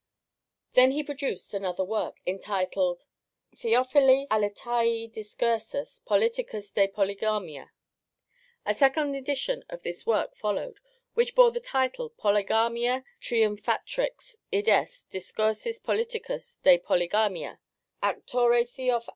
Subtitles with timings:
[0.73, 3.05] Then he produced another work, entitled
[3.55, 7.69] Theophili Aletaei discursus politicus de Polygamia.
[8.65, 10.79] A second edition of this work followed,
[11.13, 17.59] which bore the title _Polygamia triumphatrix, id est, discursus politicus de Polygamia,
[18.01, 19.07] auctore Theoph.